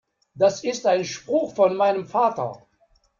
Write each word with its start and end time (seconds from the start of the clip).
Das 0.33 0.63
ist 0.63 0.87
ein 0.87 1.05
Spruch 1.05 1.53
von 1.53 1.77
meinem 1.77 2.07
Vater. 2.07 2.65